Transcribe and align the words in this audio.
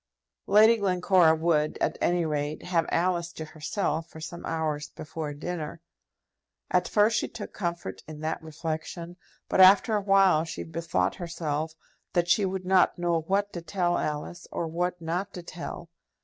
Lady 0.47 0.77
Glencora 0.77 1.35
would, 1.35 1.77
at 1.79 1.95
any 2.01 2.25
rate, 2.25 2.63
have 2.63 2.87
Alice 2.91 3.31
to 3.33 3.45
herself 3.45 4.09
for 4.09 4.19
some 4.19 4.43
hours 4.47 4.89
before 4.89 5.31
dinner. 5.31 5.79
At 6.71 6.87
first 6.87 7.19
she 7.19 7.27
took 7.27 7.53
comfort 7.53 8.01
in 8.07 8.19
that 8.21 8.41
reflection; 8.41 9.15
but 9.47 9.61
after 9.61 9.95
a 9.95 10.01
while 10.01 10.43
she 10.43 10.63
bethought 10.63 11.13
herself 11.17 11.75
that 12.13 12.27
she 12.29 12.45
would 12.45 12.65
not 12.65 12.97
know 12.97 13.19
what 13.27 13.53
to 13.53 13.61
tell 13.61 13.95
Alice, 13.99 14.47
or 14.51 14.65
what 14.65 14.99
not 14.99 15.35
to 15.35 15.43
tell. 15.43 15.91